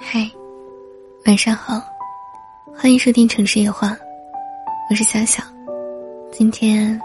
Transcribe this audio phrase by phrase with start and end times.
[0.00, 0.28] 嗨，
[1.24, 1.80] 晚上好，
[2.74, 3.96] 欢迎收听城市夜话，
[4.90, 5.40] 我是小小。
[6.32, 7.00] 今天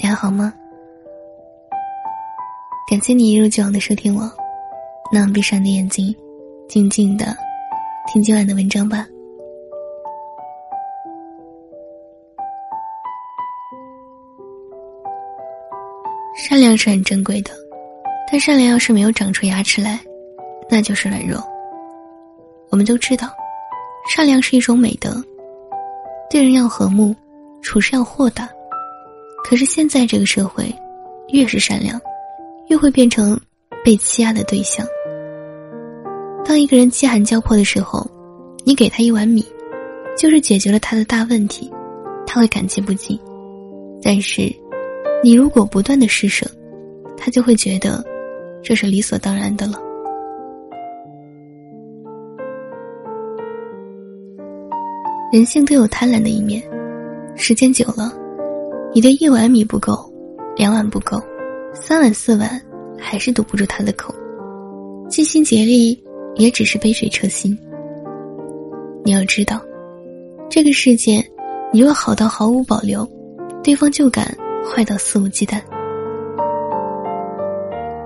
[0.00, 0.50] 你还好吗？
[2.90, 4.30] 感谢你一如既往的收听我，
[5.12, 6.14] 那闭上你的眼睛，
[6.68, 7.36] 静静的
[8.06, 9.06] 听今晚的文章吧。
[16.34, 17.52] 善良是很珍贵的，
[18.30, 20.00] 但善良要是没有长出牙齿来，
[20.70, 21.51] 那就是软弱。
[22.72, 23.28] 我们都知道，
[24.08, 25.22] 善良是一种美德，
[26.30, 27.14] 对人要和睦，
[27.60, 28.48] 处事要豁达。
[29.44, 30.74] 可是现在这个社会，
[31.28, 32.00] 越是善良，
[32.68, 33.38] 越会变成
[33.84, 34.86] 被欺压的对象。
[36.46, 38.10] 当一个人饥寒交迫的时候，
[38.64, 39.44] 你给他一碗米，
[40.16, 41.70] 就是解决了他的大问题，
[42.26, 43.20] 他会感激不尽。
[44.02, 44.50] 但是，
[45.22, 46.46] 你如果不断的施舍，
[47.18, 48.02] 他就会觉得
[48.62, 49.78] 这是理所当然的了。
[55.32, 56.62] 人性都有贪婪的一面，
[57.36, 58.12] 时间久了，
[58.94, 59.98] 你的一碗米不够，
[60.56, 61.18] 两碗不够，
[61.72, 62.60] 三碗四碗
[62.98, 64.14] 还是堵不住他的口，
[65.08, 65.98] 尽心竭力
[66.34, 67.58] 也只是杯水车薪。
[69.02, 69.58] 你要知道，
[70.50, 71.24] 这个世界，
[71.72, 73.10] 你若好到毫无保留，
[73.64, 75.58] 对方就敢坏到肆无忌惮。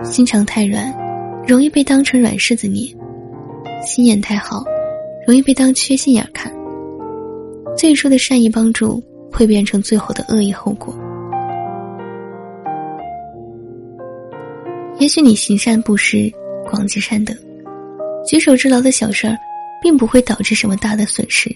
[0.04, 0.94] 心肠太软，
[1.44, 2.86] 容易被当成软柿子捏；
[3.84, 4.62] 心眼太好，
[5.26, 6.54] 容易被当缺心眼看。
[7.76, 10.94] 最初的善意帮助会变成最后的恶意后果。
[14.98, 16.32] 也许你行善布施，
[16.64, 17.34] 广积善德，
[18.26, 19.36] 举手之劳的小事儿，
[19.82, 21.54] 并不会导致什么大的损失。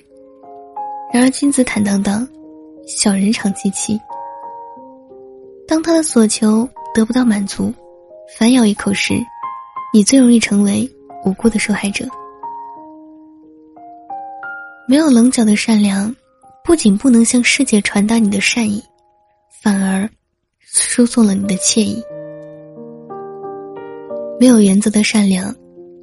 [1.11, 2.29] 然而君子坦荡荡，
[2.87, 3.99] 小人常戚戚。
[5.67, 7.73] 当他的所求得不到满足，
[8.37, 9.15] 反咬一口时，
[9.95, 10.89] 你最容易成为
[11.25, 12.07] 无辜的受害者。
[14.91, 16.13] 没有棱角的善良，
[16.65, 18.83] 不仅不能向世界传达你的善意，
[19.63, 20.11] 反而
[20.59, 22.03] 输送了你的惬意。
[24.41, 25.55] 没有原则的善良，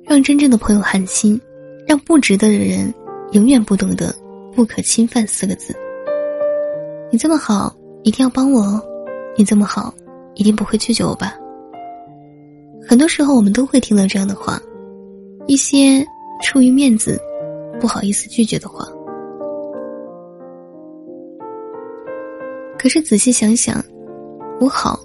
[0.06, 1.38] 让真正的朋友寒心，
[1.86, 2.94] 让不值得的人
[3.34, 4.16] 永远不懂得
[4.56, 5.76] “不可侵犯”四个字。
[7.12, 8.82] 你这么好，一定要帮我哦！
[9.36, 9.94] 你这么好，
[10.36, 11.36] 一定不会拒绝我吧？
[12.88, 14.58] 很多时候，我们都会听到这样的话，
[15.46, 16.08] 一些
[16.42, 17.22] 出于面子。
[17.80, 18.86] 不好意思拒绝的话，
[22.78, 23.84] 可是仔细想想，
[24.60, 25.00] 我好，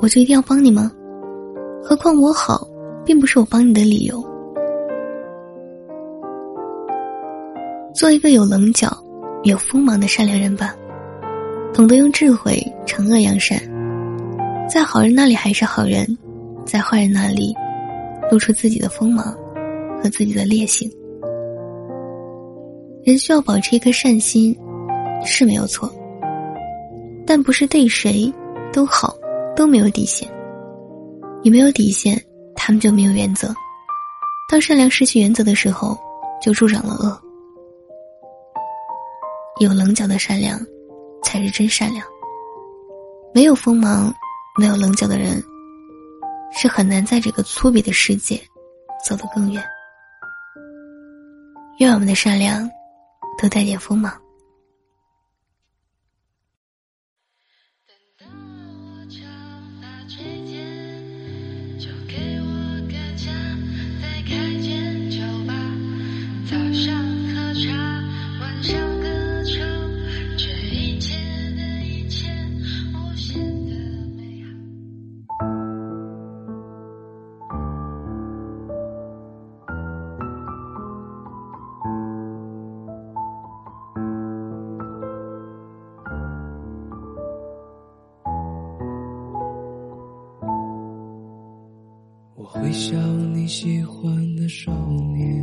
[0.00, 0.90] 我就一定要帮你吗？
[1.82, 2.66] 何况我好，
[3.04, 4.22] 并不是我帮你的理由。
[7.94, 8.88] 做一个有棱角、
[9.44, 10.74] 有锋芒的善良人吧，
[11.72, 13.58] 懂得用智慧惩恶扬善，
[14.68, 16.06] 在好人那里还是好人，
[16.64, 17.54] 在坏人那里
[18.30, 19.32] 露出自己的锋芒
[20.02, 20.90] 和自己的烈性。
[23.06, 24.52] 人需要保持一颗善心，
[25.24, 25.88] 是没有错。
[27.24, 28.32] 但不是对谁
[28.72, 29.16] 都好，
[29.54, 30.28] 都没有底线。
[31.40, 32.20] 你没有底线，
[32.56, 33.54] 他们就没有原则。
[34.50, 35.96] 当善良失去原则的时候，
[36.42, 37.16] 就助长了恶。
[39.60, 40.58] 有棱角的善良，
[41.22, 42.04] 才是真善良。
[43.32, 44.12] 没有锋芒、
[44.58, 45.40] 没有棱角的人，
[46.50, 48.36] 是很难在这个粗鄙的世界
[49.08, 49.62] 走得更远。
[51.78, 52.68] 愿我们的善良。
[53.36, 54.25] 都带点锋芒。
[92.76, 94.70] 像你喜欢的少
[95.14, 95.42] 年，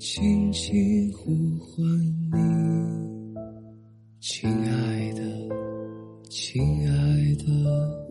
[0.00, 1.30] 轻轻呼
[1.60, 1.86] 唤
[2.32, 3.32] 你，
[4.18, 5.22] 亲爱的，
[6.28, 7.46] 亲爱的，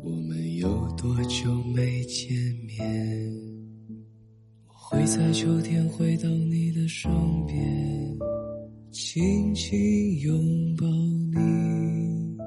[0.01, 2.33] 我们有多久没见
[2.65, 3.29] 面？
[4.69, 7.11] 我会在秋天回到你的身
[7.45, 8.17] 边，
[8.91, 9.77] 轻轻
[10.19, 12.37] 拥抱你，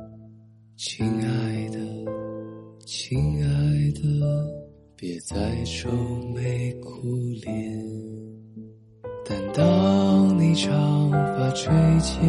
[0.76, 1.78] 亲爱的，
[2.86, 4.51] 亲爱的。
[5.02, 5.90] 别再愁
[6.32, 7.00] 眉苦
[7.44, 7.84] 脸，
[9.28, 12.22] 但当你长发垂肩，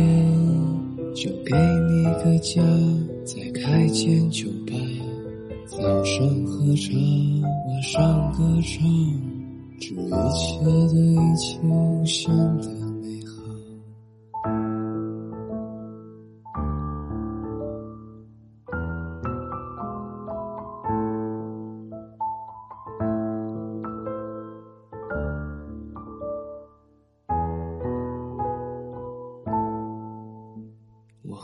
[1.13, 1.55] 就给
[1.87, 2.63] 你个家，
[3.23, 4.73] 再开间酒吧，
[5.67, 6.91] 早上喝茶，
[7.67, 8.89] 晚上歌唱，
[9.79, 12.82] 这一切的一切无限的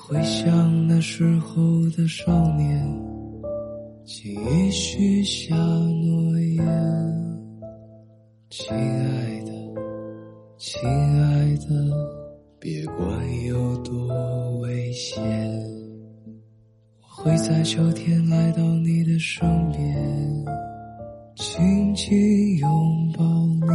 [0.09, 2.83] 回想那时候的少年，
[4.03, 6.65] 轻易许下诺言。
[8.49, 9.51] 亲爱的，
[10.57, 11.67] 亲爱的，
[12.59, 15.23] 别管有多危险，
[17.03, 20.45] 我会在秋天来到你的身边，
[21.35, 23.67] 紧紧拥抱你，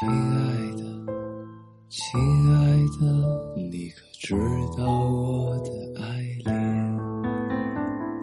[0.00, 0.82] 亲爱的。
[1.88, 2.20] 亲，
[4.28, 4.34] 知
[4.76, 5.70] 道我的
[6.02, 6.04] 爱
[6.44, 6.98] 恋？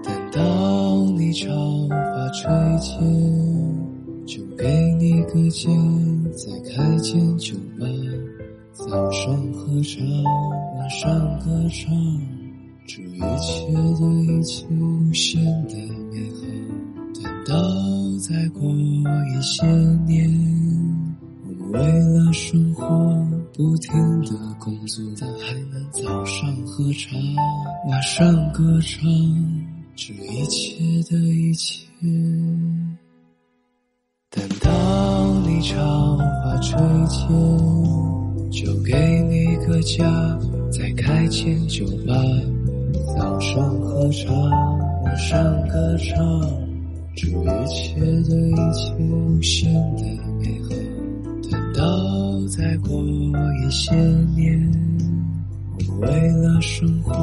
[0.04, 1.48] 等到你长
[1.88, 2.52] 发垂
[2.82, 3.00] 肩，
[4.26, 4.68] 就给
[5.00, 5.70] 你个家，
[6.34, 7.88] 再开间酒吧。
[8.74, 10.02] 早上喝茶，
[10.78, 11.96] 晚上歌唱，
[12.86, 15.78] 这一切的一切无限的
[16.12, 16.42] 美好。
[17.14, 17.56] 等到
[18.20, 19.66] 再过一些
[20.06, 20.30] 年，
[21.48, 21.80] 我们为
[22.10, 22.84] 了生活。
[23.56, 27.16] 不停的工作，但还能早上喝茶，
[27.88, 29.04] 晚上歌唱，
[29.96, 30.80] 这一切
[31.12, 31.86] 的一切。
[34.32, 37.28] 等到你长发垂肩，
[38.52, 40.04] 就给你个家，
[40.72, 42.14] 再开间酒吧。
[43.16, 44.34] 早上喝茶，
[45.06, 46.42] 晚上歌唱，
[47.16, 50.02] 这一切的一切无限的
[50.40, 50.70] 美好。
[52.48, 53.96] 再过一些
[54.36, 54.72] 年，
[55.90, 57.14] 我为了生活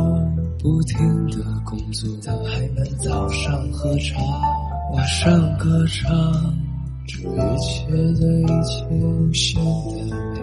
[0.59, 0.99] 不停
[1.31, 4.21] 的工作，但还能早上喝茶，
[4.93, 6.11] 晚上歌唱，
[7.07, 7.87] 这一切
[8.21, 9.63] 的一切无限
[10.35, 10.40] 的。